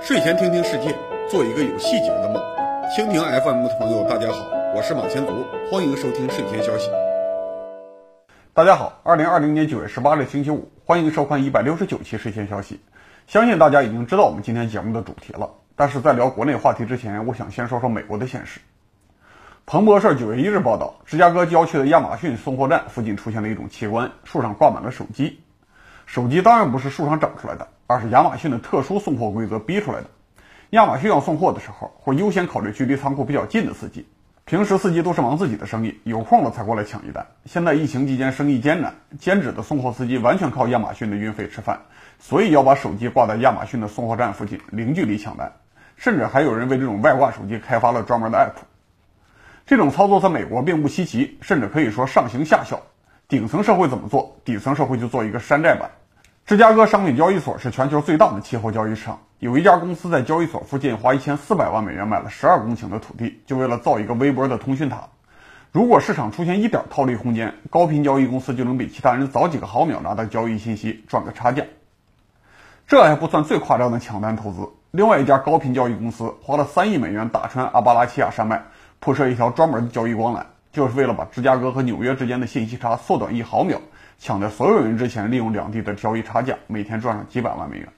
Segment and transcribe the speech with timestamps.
[0.00, 0.96] 睡前听听世界，
[1.28, 2.42] 做一个有细节的梦。
[2.96, 6.90] 蜻蜓 FM 的朋友，大家好，我是马前卒，欢迎收听睡前消息。
[8.54, 12.80] 大家好，二零二零年九月十八日星期五，欢迎收看一百六十九期睡前消息。
[13.26, 18.60] 相信大家已经知道我们今天节目的主题了，但是在聊国内话题之前，我想先说说美国的现实。
[19.66, 25.40] 彭博社九月一日报道，芝加哥郊区的亚马逊送货站附近出现了一种奇观，树上挂满了手机。
[26.08, 30.06] 手机当然不是树上长出来的，而是亚马逊的特殊送货规则逼出来的。
[30.70, 34.08] 亚马逊要送货的时候，会优先考虑距离仓库比较近的司机。
[34.46, 37.26] 平时司机都是忙自己的生意，有空了才过来抢一单。
[37.44, 41.78] 现在疫情期间生意艰难，兼职的送货司机完全靠亚马逊的运费吃饭，
[42.18, 45.52] 所以要把手机挂在亚马逊的送货站附近，零距离抢单。
[45.96, 48.62] 甚至还有人为这种外挂手机开发了专门的 app。
[49.66, 52.80] 这种操作在美国并不稀奇，甚至可以说上行下效。
[53.28, 55.90] 顶层社会怎么做，底层社会就做一个山寨版。
[56.46, 65.08] 芝加哥商品交易所是全球最大的期货交易市场，有一家公司在交易所附近花一千四百万美元买了十二公顷的土地，就为了造一个微波的通讯塔。
[65.72, 71.64] 如果市场出现一点套利空间，高频交易公司就能比其他人早几个毫秒拿到交易信息，赚个差价。
[72.86, 78.64] 这还不算最夸张的抢单投资，另外一家高频交易公司花了三亿美元打穿阿巴拉契亚山脉，
[79.00, 80.44] 铺设一条专门的交易光缆。
[80.78, 83.80] 就是为了把芝加哥和纽约之间的信息差缩短一毫秒，
[84.20, 87.88] 抢在所有人之前，利用两地的交易差价，每天赚上几百万美元。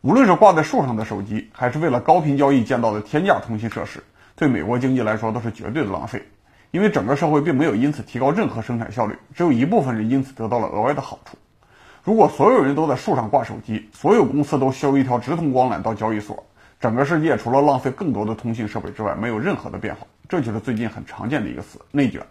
[0.00, 4.02] 无论是挂在树上的手机，还是为了高频交易建造的天价通信设施，
[4.34, 6.26] 对美国经济来说都是绝对的浪费。
[6.72, 11.38] 因为整个社会并没有因此提高任何生产效率，只有一部分人因此得到了额外的好处。
[12.02, 16.44] 如果所有人都在树上挂手机，所有公司都修一条直通光缆到交易所。
[16.80, 20.04] 整个世界除了浪费更多的通信设备之外，没有任何的变化。
[20.28, 22.26] 这就是最近很常见的一个词——内卷。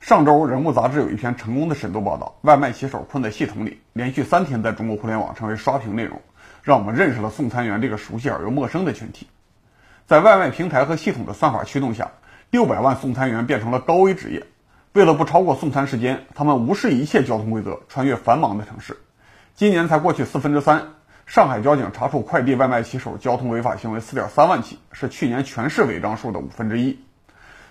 [0.00, 6.20] 上周，《人物》杂志有一篇成功的深度报道：外卖骑手困在系统里，连续三天在中国互联网成为刷屏内容，
[6.62, 9.26] 让我们认识了送餐员这个熟悉而又陌生的群体。
[10.06, 12.12] 在外卖平台和系统的算法驱动下，
[12.50, 14.46] 六百万送餐员变成了高危职业。
[14.92, 18.96] 为了不超过送餐时间，他们无视一切交通规则，穿越繁忙的城市。
[19.54, 20.94] 今年才过去四分之三。
[21.26, 26.98] 上海交警查处快递外卖骑手交通违法行为四点三万起，是去年全市违章数的五分之一。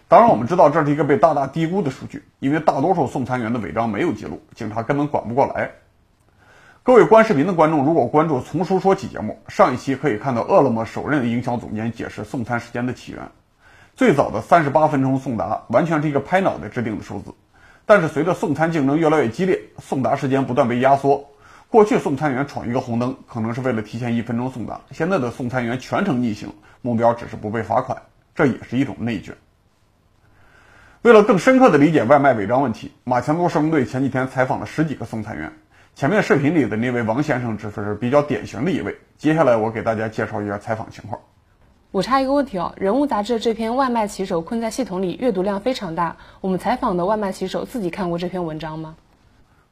[0.09, 5.69] 当然，我们知道这是一个被大大低估的数据，因为大多数送餐员的违章没有记录，警察根本管不过来。
[6.81, 13.21] 各位观视频的观众，如果关注《从书说起》节目，上一期可以看到饿了么首任营销总监解释送餐时间的起源。
[13.97, 17.33] 最早的三十八分钟送达，完全是一个拍脑袋制定的数字，
[17.85, 21.31] 但是随着送餐竞争越来越激烈，送达时间不断被压缩。
[21.67, 24.79] 过去送餐员闯一个红灯，可能是为了提前一分钟送达。
[24.91, 28.01] 现在的送餐员全程逆行，目标只是不被罚款，
[28.33, 29.35] 这也是一种内卷。
[31.07, 35.53] 为了更深刻地理解外卖违章问题，马前卒施工队前几天采访了十几个送餐员。
[35.95, 38.97] 前面视频里的那位王先生，只是比较典型的一位。
[39.17, 41.21] 接下来我给大家介绍一下采访情况。
[41.91, 48.97] 我插一个问题哦，人物杂志这篇外卖骑手困在系统里阅读量非常大，我们采访的外卖骑手自己看过这篇文章吗？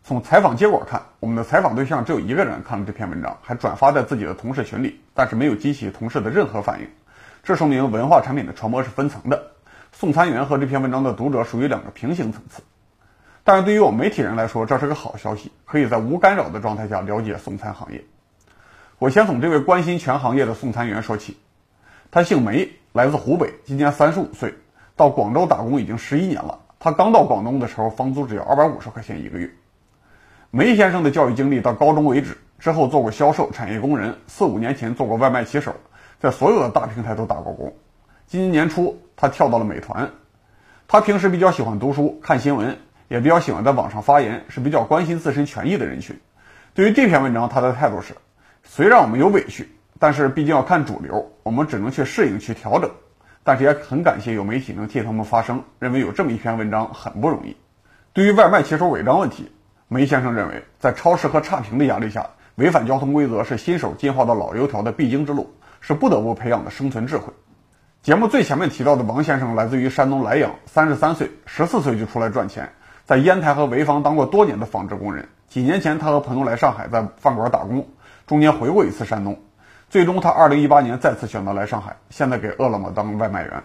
[0.06, 6.88] 从采访结果看，我们的采访对象只有一个人看了这篇文章，还转发在自己的同事群里，但是没有激起同事的任何反应。
[7.44, 9.52] 这说明文化产品的传播是分层的，
[9.98, 12.62] 送餐员和这篇文章的读者属于两个平行层次。
[13.46, 18.04] 但是对于我们媒体人来说，这是个好消息，可以在无干扰的状态下了解送餐行业。
[19.00, 21.38] 我先从这位关心全行业的送餐员说起，
[22.12, 24.54] 他姓梅，来自湖北，今年三十五岁，
[24.98, 26.60] 到广州打工已经十一年了。
[26.78, 29.50] 他刚到广东的时候，房租只要二百五十块钱一个月。
[30.52, 35.74] 梅先生的教育经历到高中为止，之后做过销售、产业工人，四五年前做过外卖骑手，
[36.20, 37.74] 在所有的大平台都打过工。
[38.28, 40.10] 今年年初，他跳到了美团。
[40.88, 42.76] 他平时比较喜欢读书、看新闻，
[43.08, 46.20] 也比较喜欢在网上发言，是比较关心自身权益的人群。
[46.74, 48.16] 对于这篇文章，他的态度是：
[48.64, 49.70] 虽然我们有委屈，
[50.00, 52.90] 但是毕竟要看主流，我们只能去适应、去调整。
[53.44, 57.56] 但是也很感谢有媒体能替他们发声，认为有这么一篇文章很不容易。
[58.12, 59.52] 对于外卖骑手违章问题，
[59.88, 67.32] 梅先生认为，在超时和差评的压力下，违反交通规则是新手进化到老油条的必经之路，是不得不培养的生存智慧。
[68.06, 72.70] 节目最前面提到的王先生来自于山东莱阳，三十三岁，十四岁就出来赚钱，
[73.04, 75.28] 在烟台和潍坊当过多年的纺织工人。
[75.48, 77.88] 几年前，他和朋友来上海，在饭馆打工，
[78.28, 79.40] 中间回过一次山东。
[79.90, 83.64] 最终，他二零一八年再次选择来上海，现在给饿了么当外卖员。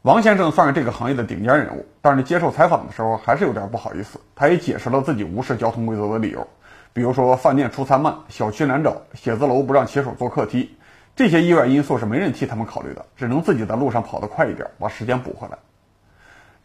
[0.00, 4.18] 王先生算是这个行业的顶尖人物，但是接受采访的时候还是有点不好意思。
[4.34, 6.48] 他也解释了自己无视交通规则的理由，
[6.94, 10.74] 比如说饭店出餐慢、小区难找、写字楼不让骑手坐客梯，
[11.16, 15.58] 这些意外因素是没人替他们考虑的，只能自己在路上跑得快一点，把时间补回来。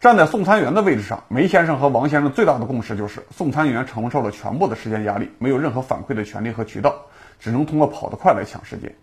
[0.00, 6.94] 站在送餐员的位置上，梅先生和王先生最大的共识就是，送餐员承受了全部的时间压力，没有任何反馈的权利和渠道，
[7.38, 8.96] 只能通过跑得快来抢时间。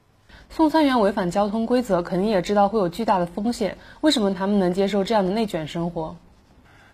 [0.50, 6.18] 送餐员违反交通规则，肯定也知道会有巨大的风险，为什么他们能接受这样的内卷生活？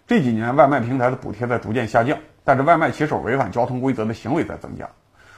[0.05, 4.89] 这几年外卖平台的补贴在逐渐下降，但是外卖骑手违反交通规则的行为在增加。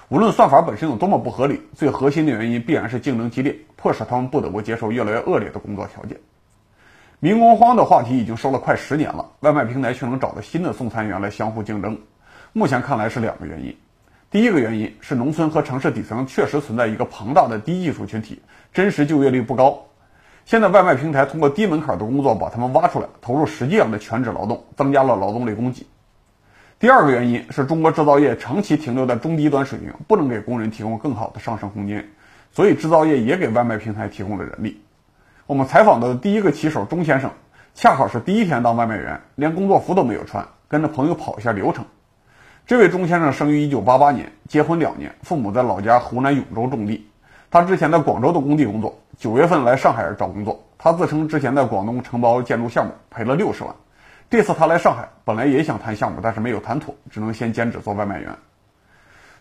[0.10, 6.16] 无论算法本身有多么不合理，最核心的原因必然是竞争激烈，迫使他们不得不接受越来越恶劣的工作条件。
[7.20, 11.98] 民工荒的话题已经说了快十年了，外卖平台却能找到新的送餐员来相互竞争。
[12.54, 13.76] 目前看来是两个原因。
[14.30, 18.40] 第一个原因是农村和城市底层确实存在一个庞大的低技术群体，
[18.72, 19.82] 真实就业率不高。
[20.46, 25.84] 现在外卖平台通过低门槛的工作把他们挖出来，投入实际上的全职劳动，增加了劳动力供给。
[26.78, 32.06] 第二个原因是中国制造业长期停留在中低端水平，不能给工人提供更好的上升空间，
[32.52, 34.82] 所以制造业也给外卖平台提供了人力。
[35.48, 37.32] 我们采访的第一个骑手钟先生，
[37.74, 41.86] 恰好是第一天当外卖员，连工作服都没有穿，跟着朋友跑一下流程。
[42.68, 47.08] 这位钟先生生于1988年，结婚两年，父母在老家湖南永州种地。
[47.50, 50.62] 他之前在广州的工地工作，九月份来上海找工作。
[50.78, 53.74] 他自称之前在广东承包建筑项目，赔了六十万。
[54.30, 58.36] 这次他来上海，本来也想谈项目，但是没有谈妥，只能先兼职做外卖员。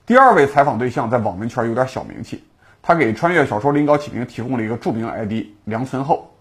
[0.06, 2.44] 第二位采访对象在网文圈有点小名气。
[2.82, 6.34] 他给穿越小说《临高启明》提供了一个著名 ID 梁村厚。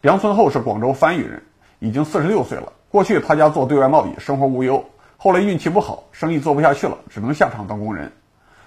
[0.00, 1.42] 梁村厚是广州番禺人，
[1.78, 2.72] 已经四十六岁了。
[2.90, 4.84] 过去他家做对外贸易，生活无忧。
[5.16, 8.10] 后来运气不好，生意做不下去了，只能下厂当工人。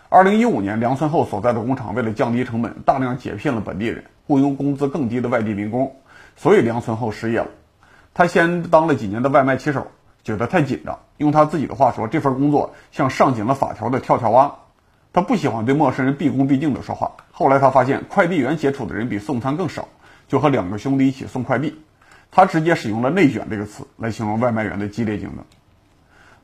[0.07, 5.97] 二零一五年，梁村厚所在的工厂为了降低成本，大量解聘了本地人，雇佣工资更低的外地民工，
[6.37, 7.47] 所以梁村厚失业了。
[8.17, 9.91] 他先当了几年的外卖骑手，
[10.23, 10.97] 觉得太紧张。
[11.17, 14.55] 用他自己的话说，这份工作像上紧了法条的跳跳蛙。
[15.13, 17.11] 他不喜欢对陌生人毕恭毕敬地说话。
[17.31, 19.87] 后来他发现快递员接触的人比送餐更少，
[20.27, 21.79] 就和两个兄弟一起送快递。
[22.31, 25.45] 他直接使用了“内卷”这个词来形容外卖员的激烈竞争。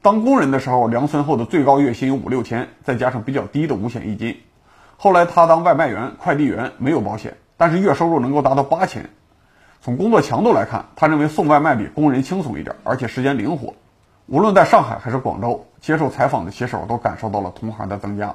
[0.03, 4.37] 当工人的时候，梁村厚的最高月薪有五六千，再加上比较低的五险一金。
[4.95, 9.09] 后来他当外卖员、快递员没有保险，但是月收入能够达到八千。
[9.83, 13.73] 从工作强度来看，他认为送外卖比工人轻松一点，而且时间灵活。
[14.27, 18.33] 无论在上海还是广州，接受采访的骑手都感受到了同行的增加。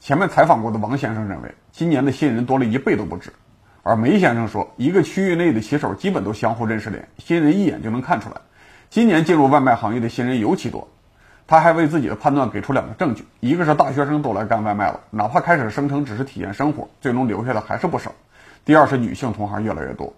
[0.00, 3.34] 前面采访过的王先生认为，今年的新人多了一倍都不止，
[3.82, 8.36] 而梅先生说，一个区域内的骑手基本都相互认识脸，新人一眼就能看出来。
[8.88, 10.88] 今年进入外卖行业的新人尤其多。
[11.46, 18.12] 他还为自己的判断给出两个证据：一个是大学生都来干外卖了，哪怕开始声称只是体验生活，最终留下的还是不少；
[18.64, 20.14] 第二是女性同行越来越多。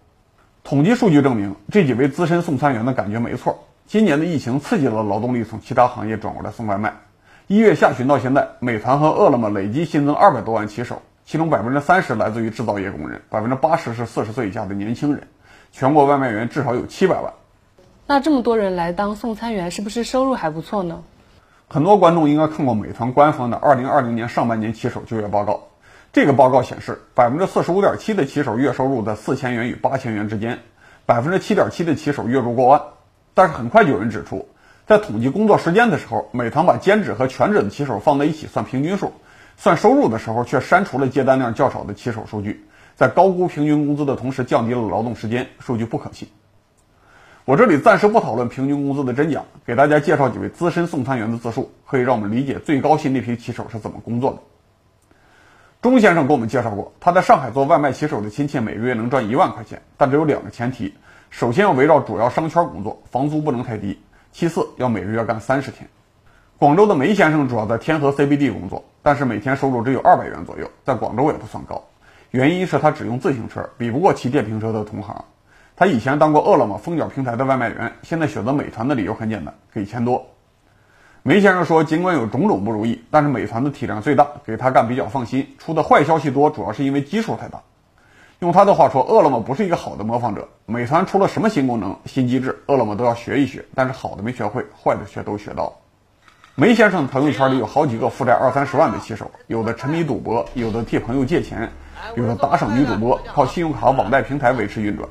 [0.64, 3.64] 统计数据证明，这几位资深送餐员的感觉没错。
[3.86, 6.94] 今年的疫情刺激了劳动力从其他行业转过来送外卖。
[7.48, 15.26] 一月下旬到现在，美团和饿了么累计新增二百多万骑手，其中百分之三十来自于制造业工人，百分之八十是四十岁以下的年轻人。
[15.72, 17.32] 全国外卖员至少有七百万。
[18.06, 21.02] 那这么多人来当送餐员，是不是收入还不错呢？
[21.68, 25.64] 很多观众应该看过美团官方的二零二零年上半年骑手就业报告。
[26.12, 30.58] 这个报告显示，百分之四十五点七的骑手月收入在四千元与八千元之间，
[31.06, 32.82] 百分之七点七的骑手月入过万。
[33.32, 34.46] 但是很快有人指出。
[34.86, 39.10] 在统计工作时间的时候，美团把兼职和全职的骑手放在一起算平均数，
[39.56, 46.28] 算收入的时候却删除了接单量较少的骑手数据，在高估平均工资的同时降低了劳动时间，数据不可信。
[47.46, 54.38] 我这里暂时不讨论平均工资的真假，给大家介绍几位资深送餐员的自述，可以让我们理解最高薪那批骑手是怎么工作的。
[55.82, 60.94] 钟先生给我们介绍过，他在上海做外卖骑手的亲戚每个月能赚一万块钱，但这有两个前提：
[61.28, 64.00] 首先要围绕主要商圈工作，房租不能太低。
[64.30, 65.88] 其次要每个月干三十天。
[66.56, 71.82] 广州的梅先生主要在天河 CBD 工作，但是每天收入只有二百元左右，在广州也不算高。
[72.30, 75.24] 原因是他只用自行车，比不过骑电瓶车的同行。
[75.74, 80.24] 他以前当过饿了么、蜂鸟平台的外卖员，现在选择美团的理由很简单，给钱多。
[81.24, 85.46] 梅先生说，尽管有种种不如意，但是美团的体量最大，给他干比较放心。
[85.56, 87.62] 出的坏消息多，主要是因为基数太大。
[88.40, 90.48] 用他的话说，饿了么不是一个好的模仿者。
[90.66, 95.72] 美团出了什么新功能、新机制，饿了么都要学一学，但是好的没学会，坏的却都学到了。
[96.56, 101.70] 梅先生朋友圈里有好几个负债二三十万的骑手，有的沉迷赌博，有的替朋友借钱，
[102.16, 105.08] 有的打赏女主播，靠信用卡、网贷平台维持运转。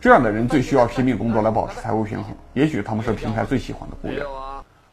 [0.00, 2.34] 这样的人最需要拼命工作来保持财务平衡。
[2.52, 4.26] 也许他们是平台最喜欢的雇员。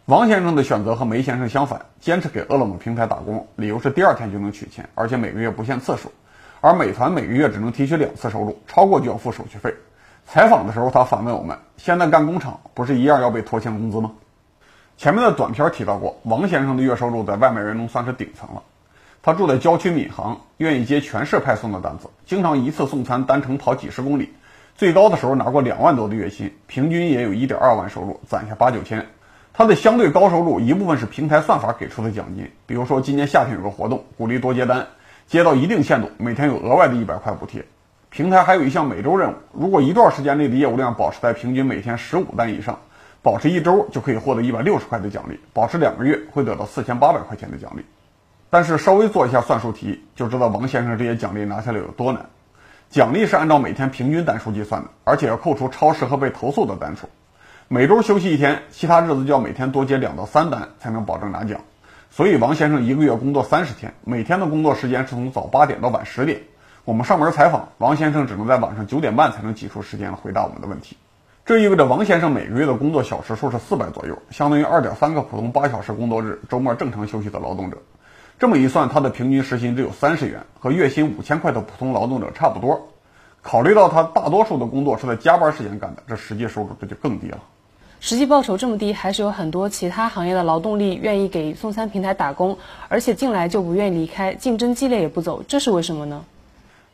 [0.09, 6.11] 王先生的选择和梅先生相反，坚持给饿了么平台打工，理由是第二天就能取钱，而且每个月不限次数。
[6.61, 9.71] 而美团每个月只能提取两次收入，超过就要付手续费。
[10.25, 14.11] 采访的时候，他反问我们：“现在干工厂不是一样要被拖欠工资吗？”
[14.97, 18.63] 前面的短片提到过，王先生的月收入在外卖员中算是顶层了。
[19.21, 24.33] 他住在郊区闵行，愿意接全市派送的单子，经常一次送餐单程跑几十公里，
[24.75, 29.05] 最高的时候拿过两万多的月薪，平均也有一点二万收入，攒下八九千。
[29.59, 34.87] 它的相对高收入一部分是平台算法给出的奖金，比如说今年夏天有个活动，鼓励多接单，
[35.27, 37.65] 接到一定限度，每天有额外的一百块补贴。
[38.09, 42.79] 平台还有一项每周任务，如果一段时间内的业务量保持在平均每天十五单以上，
[43.21, 47.83] 保持一周就可以获得一百六十块的奖励，保持两个月会得到四千八百块钱的奖励。
[48.49, 52.27] 但是稍微做一下算术题，就知道王先生这些奖励拿下来有多难。
[52.89, 57.09] 奖励是按照每天平均单数计算的，而且要扣除超时和被投诉的单数。
[57.71, 61.61] 每周休息一天，其他日子就要每天多接两到三单才能保证拿奖。
[62.09, 66.41] 所以王先生一个月工作三十天，每天的工作时间是从早八点到晚十点。
[66.83, 70.97] 我们上门采访王先生，只能在晚上九点半才能挤出时间回答我们的问题。
[71.45, 77.77] 这意味着王先生每个月的工作小时数是四百左右，相当于二点三个普通八小时工作日、周末正常休息的劳动者。
[78.39, 82.89] 这么一算，他的平均时薪只有三十元，和月薪五千块的普通劳动者差不多。
[83.43, 87.37] 考虑到他大多数的工作是在加班时间干的，这实际收入这就更低了。
[88.01, 96.23] 实际报酬这么低，还是有很多其他行业的劳动力愿意给送餐平台打工，而且进来就不愿意离开，竞争激烈也不走，这是为什么呢？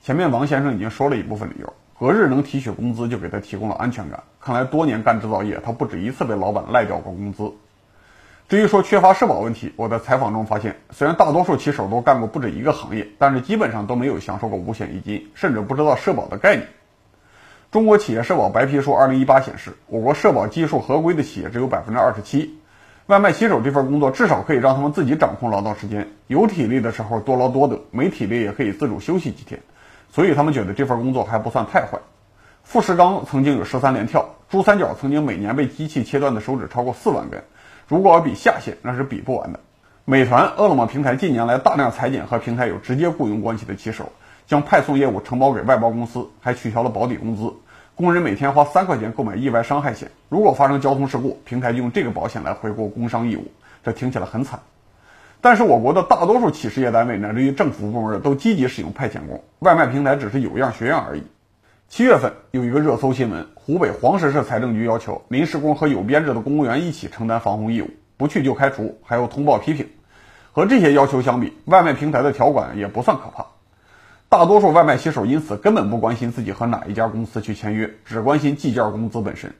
[0.03, 4.23] 前面王先生已经说了一部分理由，隔日能提取工资就给他提供了安全感。
[4.39, 7.51] 看来多年干制造业，他不止一次被老板赖掉过工资。
[8.49, 16.67] 至于说缺乏社保问题，我在采访中发现，虽然大多数骑手都干过不止一个行业，但是基本上都没有享受过五险一金，甚至不知道社保的概念。
[17.75, 22.57] 中国企业社保白皮书二零一八显示，我国社保基数合规的企业只有百分之二十七。
[23.07, 29.59] 外卖骑手这份工作至少可以让他们自己掌控劳动时间，有体力的时候多劳多得，没体力也可以自主休息几天，
[30.09, 31.99] 所以他们觉得这份工作还不算太坏。
[32.63, 37.43] 富士康曾经有十三连跳，珠三角曾经每年被机器切断的手指超过四万根，
[37.89, 39.59] 如果要比下线，那是比不完的。
[40.05, 44.13] 美团、饿了么平台近年来大量裁减和平台有直接雇佣关系的骑手，
[44.47, 47.53] 将派送业务承包给外包公司，还取消了保底工资。
[47.95, 53.45] 工人每天花三块钱购买意外伤害险，如果发生交通事故，平台就用这个保险来回购工伤义务。
[53.85, 54.59] 这听起来很惨，
[55.39, 61.23] 但是我国的大多数企事业单位乃至于政府部门都积极使用派遣工，外卖平台只是有样学样而已。
[61.87, 69.87] 七月份有一个热搜新闻，湖北黄石市财政局要求临时工和有编制的公务员一起承担防洪义务，不去就开除，还要通报批评。
[70.51, 73.45] 和这些要求相比，外卖平台的条款也不算可怕。
[74.35, 79.53] 大多数外卖骑手因此根本不关心自己和哪一家公司去签约，只关心计件工资本身。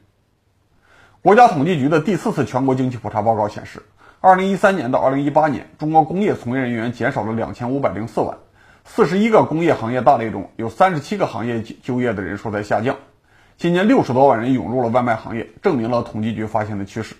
[1.21, 3.81] 国家统计局的第四次全国经济普查报告显示，
[4.19, 8.37] 二零一三年到二零一八年，中国工业从业人员减少了两千五百零四万，
[8.83, 12.97] 四十一个工业行业大类中有三十七个行业就业的人数在下降。
[13.55, 17.15] 今年六十多万人涌入了外卖行业，证明了统计局发现的趋势。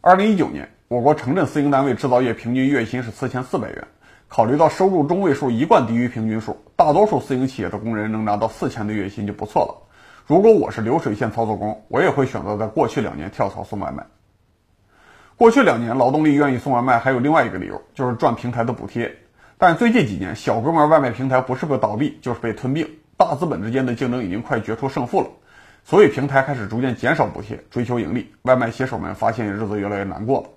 [0.00, 3.86] 二零一九年，我国城镇私营单位制造业平均月薪是四千四百元。
[4.28, 9.88] 考虑到收入中位数一贯低于平均数，大多数私营企业的工人能拿到四千的月薪就不错了。
[10.26, 14.06] 如果我是流水线操作工，我也会选择在过去两年跳槽送外卖。
[15.36, 19.16] 过去两年劳动力愿意送外卖，还有另外一个理由，就是赚平台的补贴。
[19.56, 25.28] 但最近几年，小规模外卖平台不是被倒闭，就是被吞并，大资本之间的竞争已经快决出胜负了，
[25.84, 28.30] 所以平台开始逐渐减少补贴，追求盈利。
[28.42, 30.48] 外卖骑手们发现日子越来越难过了。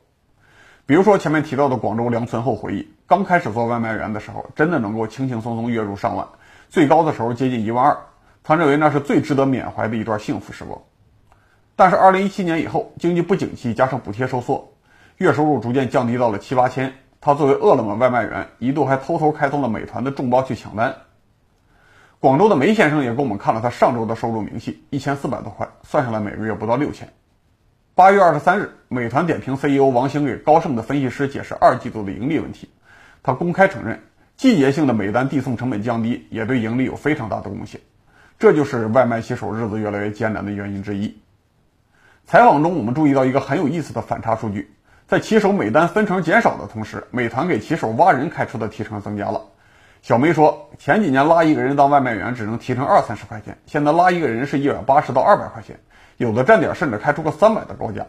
[0.92, 6.28] 比如说前面提到的广州梁存厚回忆，刚开始做外卖员的时候，真的能够轻轻松松月入上万，
[6.68, 7.98] 最高的时候接近一万二。
[8.44, 10.82] 他认为那是最值得缅怀的一段幸福时光。
[11.78, 14.74] 但是二零一七年以后，经济不景气加上补贴收缩，
[15.16, 16.94] 月收入逐渐降低到了七八千。
[17.22, 20.94] 他作为饿了么外卖员，一度还偷偷开通了美团的众包去抢单。
[22.20, 27.08] 广州的梅先生也给我们看了他上周的收入明细，一千四百多块，算下来每个月不到六千。
[28.02, 32.68] 八月二十三日，美团点评 CEO 王兴给高盛的分析师解释二季度的盈利问题。
[33.22, 34.02] 他公开承认，
[34.36, 37.80] 季节性的每单递送成本降低也对盈利有非常大的贡献。
[38.40, 41.16] 这就是外卖骑手日子越来越艰难的原因之一。
[42.26, 44.72] 采访中，我们注意到一个很有意思的反差数据：
[45.06, 49.44] 在骑手每单分成减少的同时，美团给骑手挖人开出的提成增加了。
[50.02, 55.80] 小梅说，前几年拉一个人当外卖员只能提成二三十块钱，现在拉一个人是一百八十到二百块钱。
[56.18, 58.08] 有的站点甚至开出个三百的高价，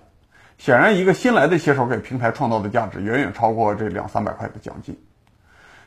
[0.57, 4.99] 显然一个新来的骑手给平台创造的价值远远超过这两三百块的奖金。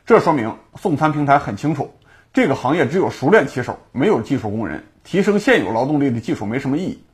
[0.04, 1.92] 这说明送餐平台很清楚，
[2.32, 7.04] 这个行业只有熟练骑手，没有技术工人，提升现有劳动力的技术没什么意义。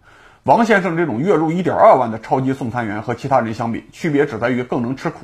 [0.43, 5.21] 王先生这种月入一点二万的超级送餐员和其他人相比，区别只在于更能吃苦，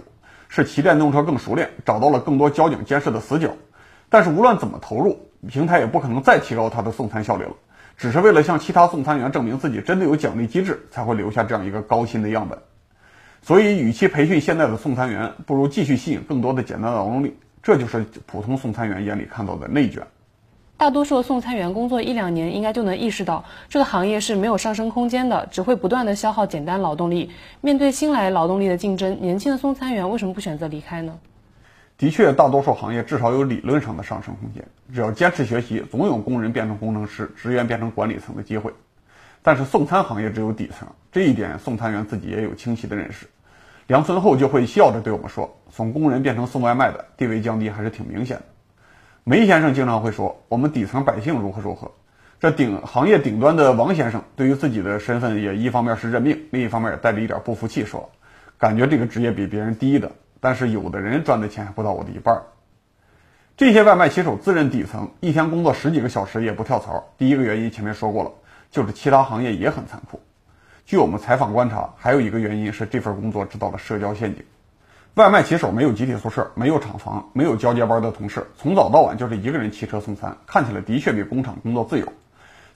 [0.48, 3.54] 是骑电动车更熟练，找到了更多交警监视的死角。
[4.08, 7.52] 但是无论怎么投入，平台也不可能再提高它的送餐效率了。
[7.96, 12.58] 只是为了向其他送餐员证明自己真的有奖励机制，才会留下这样一个高薪的样本。
[13.42, 17.36] 所以，与其培训现在的送餐员，不如继续吸引更多的简单劳动力。
[17.62, 20.06] 这就是普通送餐员眼里看到的内卷。
[20.78, 27.32] 大多数送餐员工作一两年，应该就能意识到这个行业是没有上升空间的，只会不断的消耗简单劳动力。
[27.60, 31.18] 面对新来劳动力的竞争，年轻的送餐员为什么不选择离开呢？
[31.96, 38.72] 的确，大多数行业至少有理论上的上升空间，只要坚持学习，总有工人变成工程师、职员变成管理层的机会。
[39.42, 43.26] 但是送餐行业只有底层，这一点送餐员自己也有清晰的认识。
[43.88, 48.44] 梁村厚就会笑着对我们说：“从工人变成送外卖的，地位降低还是挺明显的。”
[49.28, 51.92] 梅先生经常会说：“我们底层百姓如何如何。”
[52.40, 58.08] 这顶行业顶端的王先生对于自己的身份也一方面是认命，另一方面也带着一点不服气，说
[58.56, 62.40] ：“感觉这个职业比别人低的。”但是有的人赚的钱还不到我的一半。
[63.54, 67.12] 这些外卖骑手自认底层，一天工作十几个小时也不跳槽。
[67.18, 68.30] 第一个原因前面说过了，
[68.70, 70.18] 就是其他行业也很残酷。
[70.86, 74.42] 据我们采访观察，还有一个原因是这份工作制造了社交陷阱。
[75.18, 82.06] 外卖骑手没有集体宿舍，没有厂房，没有交接班的同事，从早到晚就是一个人骑车送餐，看起来的确比工厂工作自由。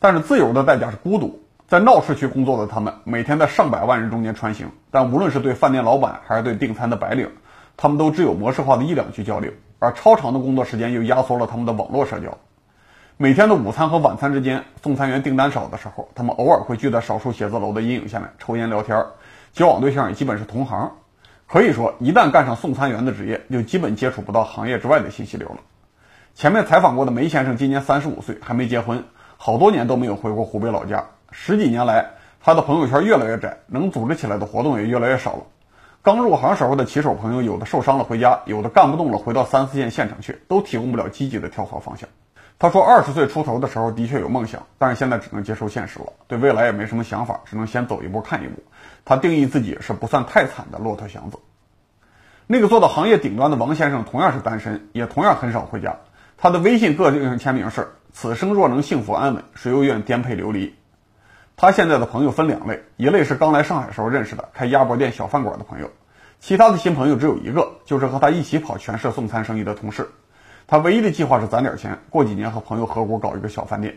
[0.00, 1.40] 但是自由的代价是孤独。
[1.68, 7.30] 在闹市区工作的他们，每天在上百万人中间穿行，但无论是对饭店老板还是对订餐的白领。
[7.76, 12.36] 他们都只有模式化的一两句交流，而超长的工作时间又压缩了他们的网络社交。
[13.18, 19.06] 每天的午餐和晚餐之间，送餐员订单少的时候，他们偶尔会聚在少数写字楼的阴影下面抽烟聊天，
[19.52, 20.90] 交往对象也基本是同行。
[21.52, 25.58] 可以说，一旦干上送餐员的职业，就基本接触不到行业之外的信息流了。
[26.34, 29.04] 前面采访过的梅先生今年三十五岁，还没结婚，
[29.36, 31.04] 好多年都没有回过湖北老家。
[31.30, 35.42] 十几年来，他的朋友圈越来越窄，能组织起来的活动也越来越少了。
[36.00, 42.08] 刚入行时候的骑手朋友，有的受伤了回家，有的干不动了回到三四线县城去，都提供不了积极的跳槽方向。
[42.62, 48.62] 他说，二十岁出头的时候的确有梦想，但是现在只能接受现实了，对未来也没什么想法，只能先走一步看一步。
[49.04, 51.40] 他定义自己是不算太惨的骆驼祥子。
[52.46, 55.96] 那个做到行业顶端的王先生同样是单身，也同样很少回家。
[56.38, 60.72] 他的微信个性签名是：此生若能幸福安稳，谁又愿颠沛流离？
[61.56, 65.90] 他现在的朋友分两类，一类是刚来上海时候认识的开鸭脖店、小饭馆的朋友，
[66.38, 70.08] 其他的新朋友只有一个，就是和他一起跑全市送餐生意的同事。
[70.72, 73.94] 他唯一的计划是攒点钱，过几年和朋友合伙搞一个小饭店。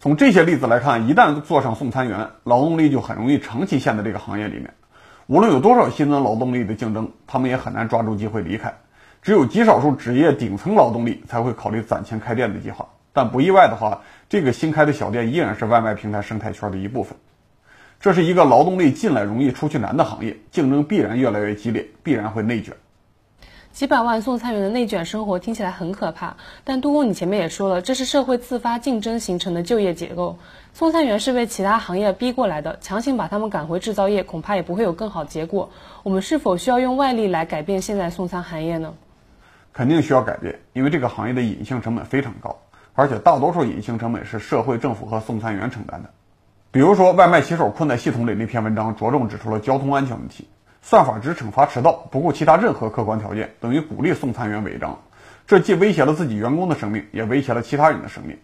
[0.00, 4.74] 从这些例子来看，一旦做上送餐员，劳动力就很容易长期陷在这个行业里面。
[5.28, 8.74] 无论有多少新增劳动力的竞争，他们也很难抓住机会离开。
[9.22, 12.88] 只有极少数职业顶层劳动力才会考虑攒钱开店的计划。
[13.12, 17.16] 但不意外的话，这个新开的小店依然是外卖平台生态圈的一部分。
[18.00, 22.74] 这是一个劳动力进来容易出去难的行业，竞争必然越来越激烈，必然会内卷。
[23.76, 30.38] 几百万送餐员的内卷生活听起来很可怕，但杜工，你前面也说了，这是社会自发竞争形成的就业结构。
[30.72, 35.68] 送餐员是被其他行业逼过来的，强行把他们赶回制造业，恐怕也不会有更好结果。
[36.04, 38.94] 我们是否需要用外力来改变现在送餐行业呢？
[39.74, 42.56] 肯定需要改变，因为这个行业的隐性成本非常高。
[42.94, 46.08] 而且大多数隐性成本是社会、政府和送餐员承担的。
[46.70, 50.48] 比如说，外卖骑手困在系统里那篇文章，着重指出了交通安全问题。
[50.88, 55.00] 算法只惩罚迟到，不顾其他任何客观条件，等于鼓励送餐员违章。
[55.44, 58.38] 这既威胁了自己员工的生命，也威胁了其他人的生命。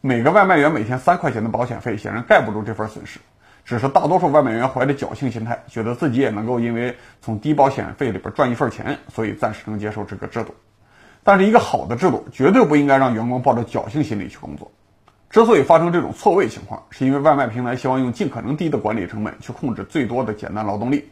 [0.00, 3.20] 每个外卖员每天三块钱的保险费，显然盖不住这份损失。
[3.64, 10.52] 只是大多数外卖员怀着侥幸心态，觉得自己也能够因为从低保险费里边赚一份钱，所以暂时能接受这个制度。
[11.22, 14.72] 但是一个好的制度绝对不应该让员工抱着侥幸心理去工作。
[15.30, 21.08] 之所以发生这种错位情况，是因为外卖平台希望用尽可能低的管理成本去控制最多的简单劳动力，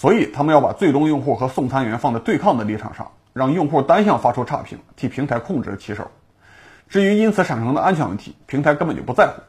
[0.00, 6.10] 所以他们要把最终用户和送餐员放在对抗的立场上，让用户单向发出差评，替平台控制骑手。
[6.88, 9.42] 至于因此产生的安全问题，平台根本就不在乎。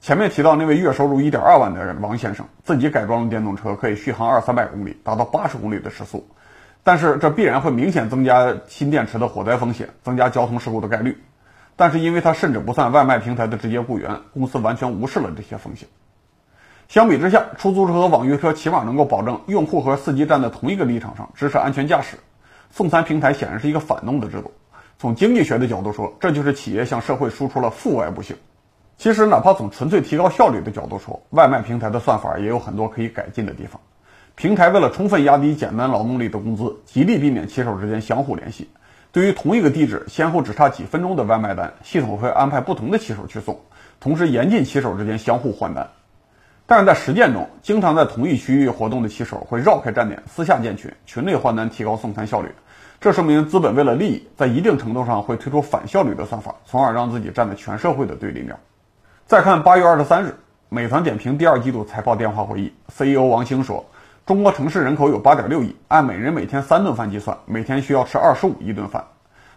[0.00, 6.28] 前面提到那位月收入一点二万的人王先生，自己改装了电动车，可以续航二三百公里，达到八十公里的时速。
[6.84, 11.18] 但是这必然会明显增加新电池的火灾风险，增加交通事故的概率。
[11.74, 15.88] 但是因为他甚至不算外卖平台的直接雇员，公司完全无视了这些风险。
[16.88, 22.16] 相比之下，出租车和网约车起码能够保证用户和司机站在同一个立场上，支持安全驾驶。
[22.70, 24.52] 送餐平台显然是一个反动的制度。
[24.98, 28.36] 从经济学的角度说，这就是企业向社会输出了负外部性。
[28.96, 33.80] 其实，哪怕从纯粹提高效率的角度说，外卖平台的算法也有很多可以改进的地方。
[34.36, 38.68] 平台为了充分压低简单劳动力的工资，极力避免骑手之间相互联系。
[39.12, 43.58] 对于同一个地址先后只差几分钟的外卖单，系统会安排不同的骑手去送，
[43.98, 45.88] 同时严禁骑手之间相互换单。
[46.66, 52.48] 但是在实践中，经常在同一区域活动的骑手会绕开站点，私下建群，群内换单，提高送餐效率。
[53.00, 58.56] 这说明资本为了利益，在一定程度上会推出反效率的算法，从而让自己站在全社会的对立面。
[59.26, 60.34] 再看八月二十三日，
[60.68, 63.86] 美团点评第二季度财报电话会议，CEO 王兴说。
[64.24, 69.04] 中国城市人口有八点六亿，按每人每天三顿饭计算，每天需要吃二十五亿顿饭。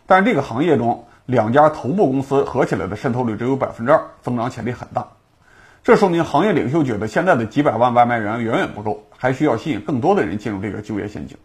[0.05, 5.07] 但是这个行业中，两家头部公司合起来的渗透率只有百分之二，增长潜力很大。
[5.81, 11.37] 这说明行业领袖觉得现在的几百万外卖员远远不够，还需要吸引更多的人进入这个就业陷阱。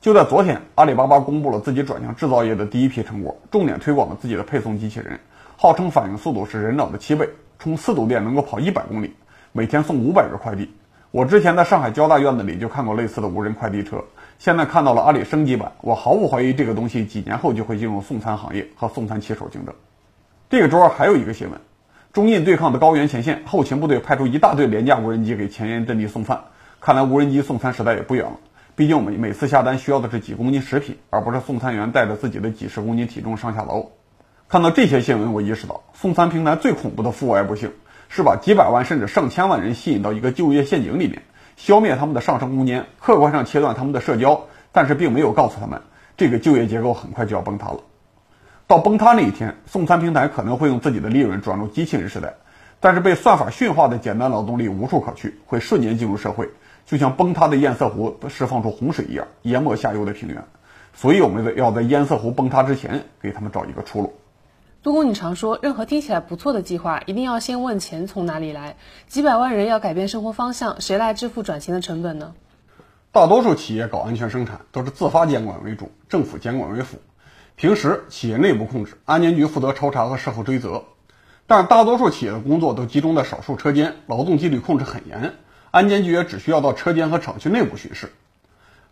[0.00, 5.20] 就在昨天，阿里巴巴公布了自己转向制造业的第一批成果，重点推广了自己的配送机器人，
[5.56, 9.14] 号称反应速度是人脑的七倍，充四度电能够跑一百公里，
[9.52, 10.70] 每天送五百个快递。
[11.10, 14.02] 我之前在上海交大院子里就看过类似的无人快递车，
[14.38, 19.74] 现在看到了阿里升级版，我毫不怀疑这个东西几年后就会进入送餐行业和送餐骑手竞争。
[20.48, 21.60] 这个周二还有一个新闻。
[22.16, 26.44] 中印对抗的高原前线，后勤部队派出一大队廉价无人机给前沿阵地送饭。
[26.80, 28.38] 看来无人机送餐时代也不远了。
[28.74, 33.90] 毕竟我们每次下单需要的是几公斤食品，而不是送餐员带着自己的几十公斤体重上下楼。
[34.48, 37.72] 看到这些新闻，我意识到送餐平台最恐怖的负外部性
[38.08, 41.20] 是把几百万甚至上千万人吸引到一个就业陷阱里面，
[41.58, 45.82] 消灭他们的上升空间，客观上切断他们的社交，但是并没有告诉他们
[46.16, 47.80] 这个就业结构很快就要崩塌了。
[48.68, 52.34] 到崩塌那一天，送餐平台可能会用自己的利润转入机器人时代，
[52.80, 56.50] 但是被算法驯化的简单劳动力无处可去，会瞬间进入社会，
[56.84, 60.44] 就像崩塌的堰塞湖释放出洪水一样，淹没下游的平原。
[60.94, 64.14] 所以，我们要在堰塞湖崩塌之前给他们找一个出路。
[64.82, 68.76] 杜工，你常说，任何听起来不错的计划，一定要先问钱从哪里来。
[69.06, 72.34] 几百万人要改变生活方向，谁来支付转型的成本呢？
[73.12, 76.98] 大多数企业搞安全生产都是自发监管为主，政府监管为辅。
[77.56, 80.84] 平时企业内部控制，安监局负责抽查和事后追责，
[81.46, 85.32] 但大多数企业的工作都集中在少数车间，劳动纪律控制很严，
[85.70, 88.12] 安监局也只需要到车间和厂区内部巡视。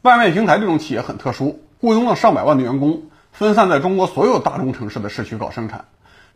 [0.00, 5.84] 外卖平台这种企业很特殊，雇佣了上百万的员工，分散在中国所有大中城市的市区搞生产，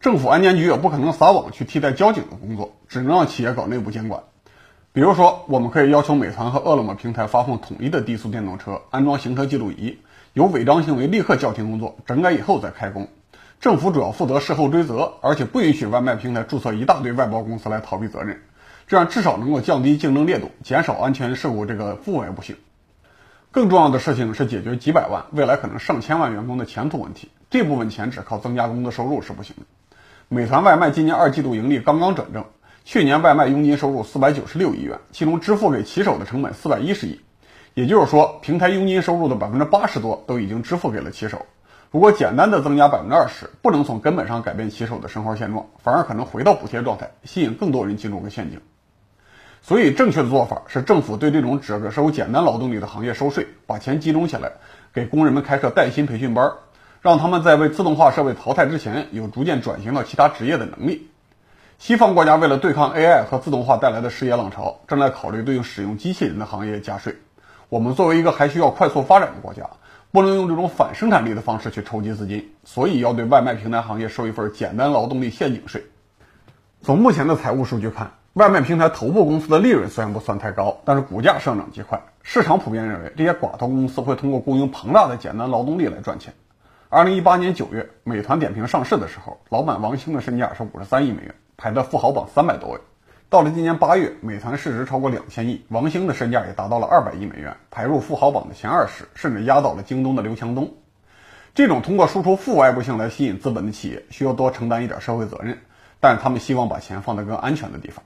[0.03, 4.25] 政府安监局也不可能撒网去替代交警的工作，只能让企业搞内部监管。
[4.93, 9.97] 比如说，我们可以要求美团和饿了么平台发放统一的低速电动车，安装行车记录仪。
[10.35, 13.09] 有违章行为，立刻叫停工作，整改以后再开工。
[13.61, 18.41] 政府主要负责事后追责，而且不允许外卖平台注册一大堆外包公司来逃避责任，
[18.87, 22.57] 这样至少能够降低竞争烈度，减少安全事故这个负外部性。
[23.51, 27.31] 更重要的事情是解决几百万、未来可能上千万员工的前途问题。
[27.51, 29.63] 这部分钱只靠增加工资收入是不行的。
[30.29, 32.45] 美团外卖今年二季度盈利刚刚转正，
[32.85, 37.19] 去年外卖佣金收入四百九十六亿元，其中支付给骑手的成本四百一十亿。
[37.79, 41.47] 也就是说，平台佣金收入的百分之八十多都已经支付给了骑手。
[41.93, 48.61] 如果简单的增加百分之二十，不能从根本上改变骑手的生活现状，反而可能回到补贴状态，吸引更多人进入个陷阱。
[49.63, 54.51] 所以，正确的做法是政府对这种只收简单劳动力的行业收税，把钱集中起来，
[54.93, 56.51] 给工人们开设带薪培训班，
[57.01, 61.09] 让他们在被自动化设备淘汰之前，有逐渐转型到其他职业的能力。
[61.79, 67.15] 西方国家为了对抗 AI 和自动化带来的失业浪潮，正在考虑对应使用机器人的行业加税。
[67.69, 69.69] 我们作为一个还需要快速发展的国家，
[70.11, 75.85] 不能用这种反生产力的方式去筹集资金，所以要对外卖平台行业收一份简单劳动力陷阱税。
[76.81, 82.01] 从目前的财务数据看，外卖平台头部公司的利润虽然不算太高，但是股价上涨极快。
[82.23, 86.33] 市场普遍认为，这些寡头公司会通过雇佣庞大的简单劳动力来赚钱。
[86.89, 92.81] 二零一八年九月，美团点评上市的时候，老板王兴的身价是五十三亿美元，排在富豪榜三百多位。
[93.31, 100.73] 到了今年八月，美团市值超过两千亿，王兴的身价也达到了二百亿美元，排入富豪榜的前二十，甚至压倒了京东的刘强东。
[101.55, 105.59] 这种通过输出负外部性来吸引资本的企业，需要多承担一点社会责任，
[106.01, 108.03] 但是他们希望把钱放在更安全的地方。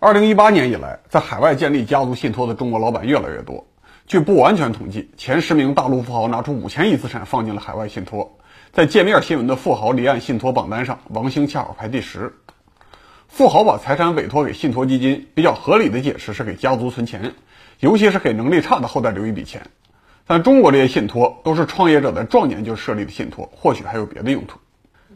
[0.00, 3.64] 二零一八年以来，在海外建立家族信托的中国老板越来越多。
[4.08, 8.38] 据不完全统计，前十名大陆富豪拿出五千亿资产放进了海外信托，
[8.72, 12.34] 在界面新闻的富豪离岸信托榜单上，王兴恰好排第十。
[13.34, 17.34] 富豪把财产委托给信托基金，比较合理的解释是给家族存钱，
[17.80, 19.62] 尤其是给能力差的后代留一笔钱。
[20.24, 24.60] 但中国这些信托都是创业者的壮年就设立的信托，或许还有别的用途。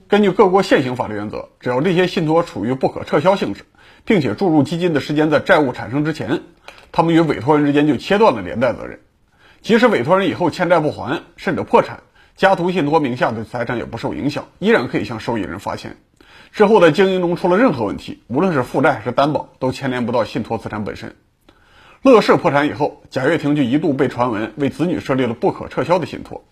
[0.09, 3.63] 根据各国现行法律原则，只要这些信托处于不可撤销性质，
[4.05, 6.41] 并且注入基金的时间在债务产生之前，
[6.91, 8.99] 他们与委托人之间就切断了连带责任。
[9.63, 12.01] 即使委托人以后欠债不还，甚至破产，
[12.35, 15.99] 家族信托名下的财产也不受影响，依然可以向受益人发钱。
[16.53, 21.15] 之后在经营中出了任何问题，无论是负债还是担保，都牵连不到信托资产本身。
[22.03, 26.45] 乐视破产以后，贾跃亭就一度被传闻为子女设立了不可撤销的信托。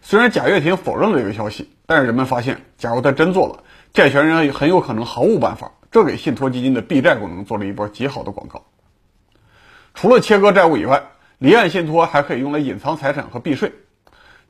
[0.00, 3.62] 虽然贾跃亭否认了这个消息，但是人们发现，假如他真做了，
[3.92, 5.72] 债权人很有可能毫无办法。
[5.90, 8.64] 这给信托基金的避债功能做了一波极好的广告。
[9.94, 11.02] 除了切割债务以外，
[11.38, 13.72] 离岸信托还可以用来隐藏财产和避税。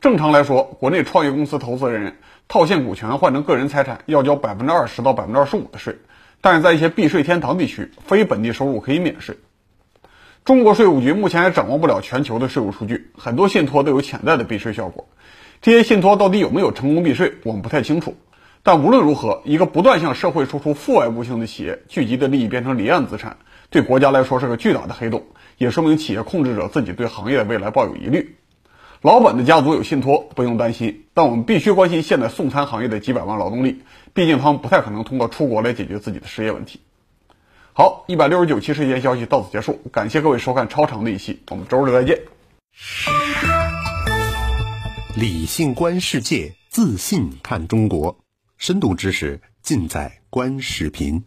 [0.01, 2.17] 正常来说，国内创业公司投资人。
[2.49, 5.97] 套现股权换成个人财产要交百分之二十到百分之二十五的税，
[6.41, 9.39] 但是在一些避税天堂地区，非本地收入可以免税。
[10.45, 15.09] 中国税务局目前还掌握不了全球的税务数据，很多信托都有潜在的避税效果。
[15.61, 18.17] 这些信托到底有没有成功避税，我们不太清楚。
[18.65, 23.37] 但无论如何，一个不断向社会输出负外部性的企业，聚集的利益变成离岸资产，
[23.71, 25.25] 对国家来说是个巨大的黑洞，
[25.59, 28.37] 也说明企业控制者自己对行业的未来抱有疑虑。
[29.03, 31.07] 老板的家族有信托，不用担心。
[31.13, 33.83] 但我们必须关心现在送餐行业的几百万劳动力，
[34.15, 36.81] 毕竟他们不太可能通过出国来解决自己的失业问题。
[37.73, 42.21] 好，一百六十九期事件消息到此结束，感谢各位收看超长的一期，我们周日再见。
[45.17, 48.21] 理性观世界，自信看中国，
[48.57, 51.25] 深度知识尽在观视频。